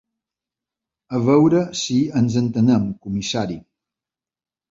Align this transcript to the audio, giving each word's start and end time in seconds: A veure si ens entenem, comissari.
A 1.15 1.17
veure 1.25 1.59
si 1.81 1.99
ens 2.21 2.39
entenem, 2.43 2.89
comissari. 3.05 3.59